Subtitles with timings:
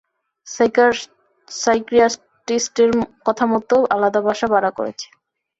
[1.47, 2.89] সাইকিয়াট্রিস্টের
[3.25, 5.07] কথামতো আলাদা বাসা ভাড়া করেছে।